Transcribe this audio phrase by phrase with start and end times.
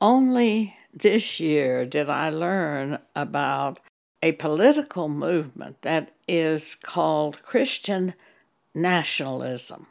[0.00, 3.80] Only this year did I learn about
[4.22, 8.14] a political movement that is called Christian
[8.74, 9.86] nationalism.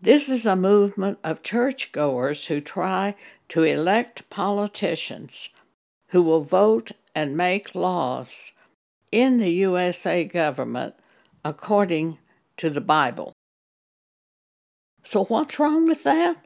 [0.00, 3.14] This is a movement of churchgoers who try
[3.48, 5.48] to elect politicians
[6.08, 8.52] who will vote and make laws
[9.10, 10.94] in the USA government
[11.44, 12.18] according
[12.56, 13.32] to the Bible.
[15.04, 16.45] So, what's wrong with that?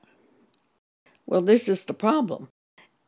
[1.31, 2.49] Well, this is the problem.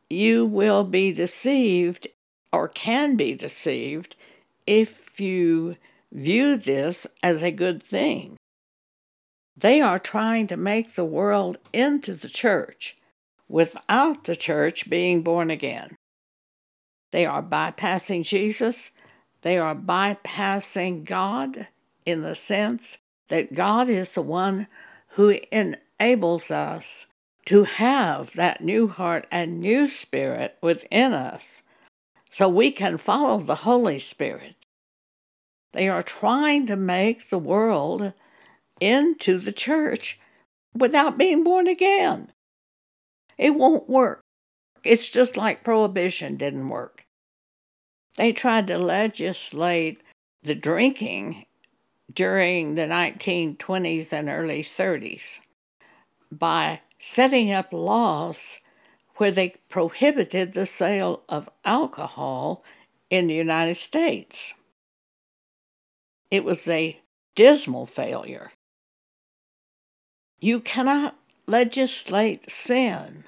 [0.09, 2.07] You will be deceived
[2.53, 4.15] or can be deceived
[4.65, 5.75] if you
[6.09, 8.37] view this as a good thing.
[9.57, 12.95] They are trying to make the world into the church
[13.49, 15.97] without the church being born again.
[17.11, 18.91] They are bypassing Jesus.
[19.41, 21.67] They are bypassing God
[22.05, 24.67] in the sense that God is the one
[25.09, 27.07] who enables us
[27.45, 31.61] to have that new heart and new spirit within us
[32.29, 34.55] so we can follow the Holy Spirit.
[35.73, 38.13] They are trying to make the world
[38.79, 40.19] into the church
[40.75, 42.31] without being born again.
[43.37, 44.21] It won't work.
[44.83, 47.05] It's just like prohibition didn't work.
[48.15, 50.01] They tried to legislate
[50.43, 51.45] the drinking
[52.13, 55.39] during the 1920s and early 30s
[56.31, 58.59] by setting up laws
[59.17, 62.63] where they prohibited the sale of alcohol
[63.09, 64.53] in the United States.
[66.31, 66.97] It was a
[67.35, 68.53] dismal failure.
[70.39, 73.25] You cannot legislate sin.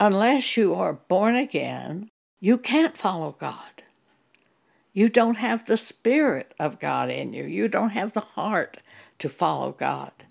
[0.00, 2.08] Unless you are born again,
[2.40, 3.82] you can't follow God.
[4.94, 7.44] You don't have the Spirit of God in you.
[7.44, 8.78] You don't have the heart
[9.18, 10.25] to follow God.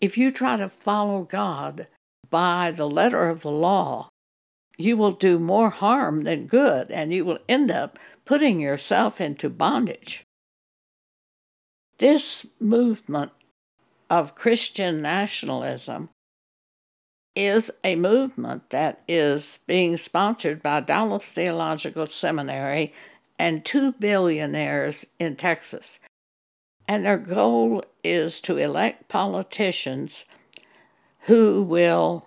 [0.00, 1.86] If you try to follow God
[2.30, 4.08] by the letter of the law,
[4.78, 9.50] you will do more harm than good, and you will end up putting yourself into
[9.50, 10.24] bondage.
[11.98, 13.32] This movement
[14.08, 16.08] of Christian nationalism
[17.36, 22.94] is a movement that is being sponsored by Dallas Theological Seminary
[23.38, 26.00] and two billionaires in Texas
[26.90, 30.24] and their goal is to elect politicians
[31.20, 32.26] who will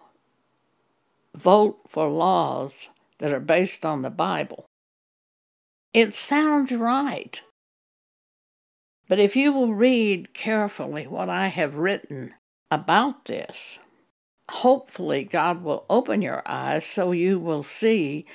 [1.35, 2.88] vote for laws
[3.19, 4.66] that are based on the Bible.
[5.94, 7.41] It sounds right.
[9.09, 12.34] But if you will read carefully what I have written
[12.72, 13.79] about this,
[14.50, 18.25] hopefully God will open your eyes so you will see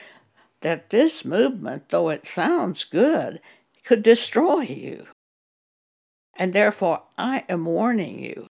[0.61, 3.41] that this movement, though it sounds good,
[3.83, 5.06] could destroy you.
[6.38, 8.47] And therefore, I am warning you.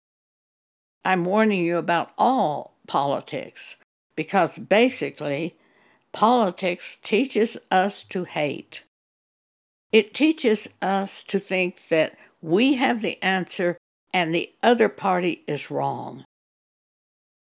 [1.05, 3.77] I'm warning you about all politics
[4.15, 5.57] because basically,
[6.13, 8.85] politics teaches us to hate.
[9.91, 13.77] It teaches us to think that we have the answer
[14.15, 16.25] and the other party is wrong.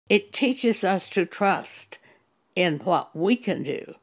[0.09, 1.99] It teaches us to trust
[2.55, 3.95] in what we can do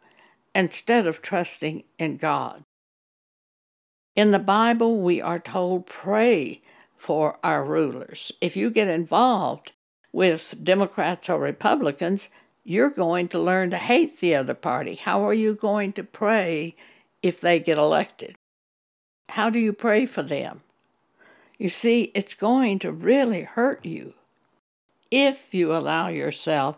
[0.55, 2.65] instead of trusting in God.
[4.19, 6.61] In the Bible, we are told pray
[6.97, 8.33] for our rulers.
[8.41, 9.71] If you get involved
[10.11, 12.29] with Democrats or Republicans,
[12.65, 14.97] you're going to learn to hate the other party.
[14.97, 16.75] How are you going to pray
[17.23, 18.35] if they get elected?
[19.29, 20.63] How do you pray for them?
[21.57, 24.15] You see, it's going to really hurt you
[25.13, 26.77] if you allow yourself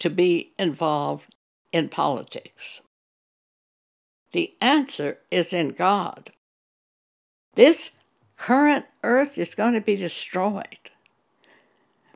[0.00, 1.34] to be involved
[1.72, 2.82] in politics.
[4.32, 6.30] The answer is in God.
[7.54, 7.92] This
[8.36, 10.90] current earth is going to be destroyed.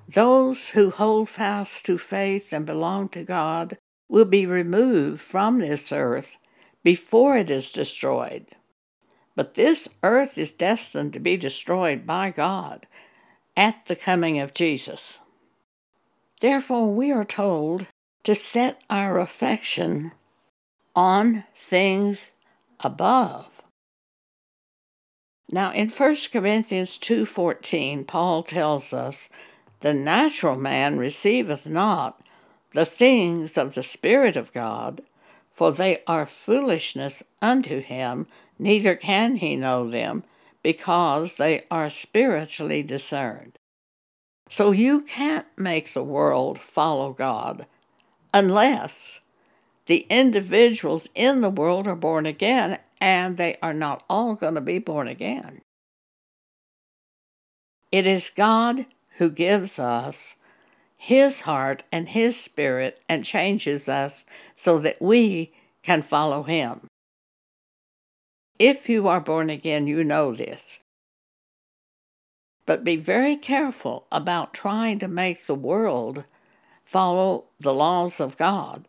[0.09, 3.77] Those who hold fast to faith and belong to God
[4.09, 6.39] will be removed from this earth
[6.83, 8.47] before it is destroyed.
[9.37, 12.87] But this earth is destined to be destroyed by God
[13.57, 15.21] at the coming of Jesus.
[16.41, 17.87] Therefore, we are told
[18.25, 20.13] to set our affection
[20.97, 22.31] on things
[22.81, 23.58] above
[25.51, 29.29] now in 1 Corinthians 2:14 Paul tells us
[29.81, 32.21] the natural man receiveth not
[32.73, 35.03] the things of the spirit of God
[35.53, 38.27] for they are foolishness unto him
[38.59, 40.23] neither can he know them
[40.63, 43.59] because they are spiritually discerned.
[44.49, 47.67] So you can't make the world follow God
[48.33, 49.21] unless
[49.87, 54.61] the individuals in the world are born again and they are not all going to
[54.61, 55.61] be born again.
[57.91, 58.87] It is God
[59.17, 60.37] who gives us
[60.97, 65.53] His heart and His Spirit and changes us so that we
[65.83, 66.87] can follow Him.
[68.59, 70.81] If you are born again, you know this.
[72.67, 76.25] But be very careful about trying to make the world
[76.85, 78.89] follow the laws of God,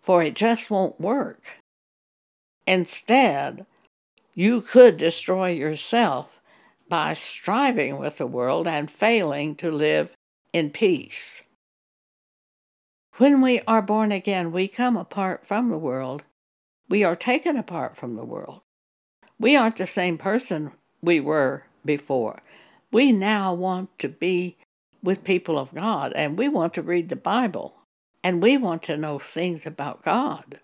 [0.00, 1.58] for it just won't work.
[2.68, 3.64] Instead,
[4.34, 6.38] you could destroy yourself
[6.86, 10.14] by striving with the world and failing to live
[10.52, 11.44] in peace.
[13.16, 16.24] When we are born again, we come apart from the world.
[16.90, 18.60] We are taken apart from the world.
[19.40, 22.42] We aren't the same person we were before.
[22.92, 24.58] We now want to be
[25.02, 27.76] with people of God and we want to read the Bible
[28.22, 30.60] and we want to know things about God.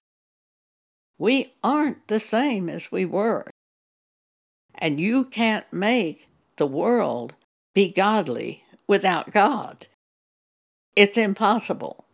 [1.24, 3.46] We aren't the same as we were.
[4.74, 7.32] And you can't make the world
[7.72, 9.86] be godly without God.
[10.94, 12.04] It's impossible.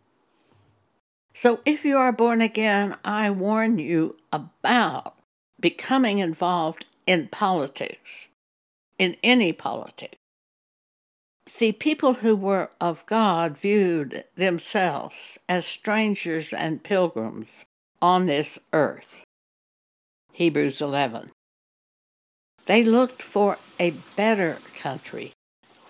[1.33, 5.17] So if you are born again, I warn you about
[5.59, 8.29] becoming involved in politics,
[8.97, 10.15] in any politics.
[11.47, 17.65] See, people who were of God viewed themselves as strangers and pilgrims
[18.01, 19.21] on this earth.
[20.33, 21.31] Hebrews 11.
[22.65, 25.33] They looked for a better country,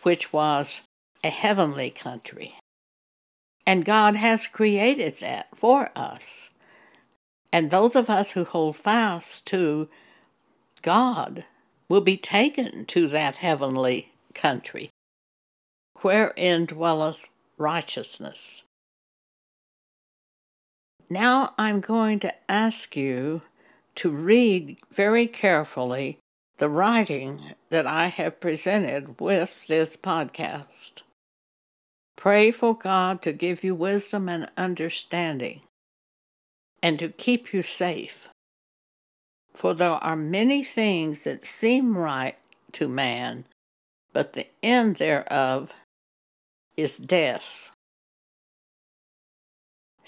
[0.03, 0.81] which was
[1.23, 2.55] a heavenly country.
[3.65, 6.49] And God has created that for us.
[7.53, 9.89] And those of us who hold fast to
[10.81, 11.45] God
[11.87, 14.89] will be taken to that heavenly country,
[16.01, 18.63] wherein dwelleth righteousness.
[21.11, 23.41] Now I'm going to ask you
[23.95, 26.19] to read very carefully
[26.57, 31.01] the writing that I have presented with this podcast.
[32.15, 35.63] Pray for God to give you wisdom and understanding
[36.81, 38.29] and to keep you safe.
[39.53, 42.37] For there are many things that seem right
[42.71, 43.43] to man,
[44.13, 45.73] but the end thereof
[46.77, 47.71] is death.